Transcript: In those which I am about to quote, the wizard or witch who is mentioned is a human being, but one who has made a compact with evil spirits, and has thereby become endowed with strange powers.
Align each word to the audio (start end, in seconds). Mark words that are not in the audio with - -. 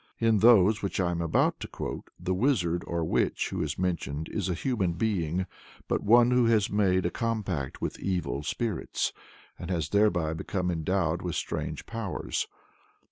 In 0.17 0.39
those 0.39 0.81
which 0.81 0.99
I 0.99 1.11
am 1.11 1.21
about 1.21 1.59
to 1.59 1.67
quote, 1.67 2.09
the 2.19 2.33
wizard 2.33 2.83
or 2.87 3.03
witch 3.05 3.49
who 3.49 3.61
is 3.61 3.77
mentioned 3.77 4.29
is 4.29 4.49
a 4.49 4.55
human 4.55 4.93
being, 4.93 5.45
but 5.87 6.01
one 6.01 6.31
who 6.31 6.45
has 6.45 6.71
made 6.71 7.05
a 7.05 7.11
compact 7.11 7.81
with 7.83 7.99
evil 7.99 8.41
spirits, 8.41 9.13
and 9.59 9.69
has 9.69 9.89
thereby 9.89 10.33
become 10.33 10.71
endowed 10.71 11.21
with 11.21 11.35
strange 11.35 11.85
powers. 11.85 12.47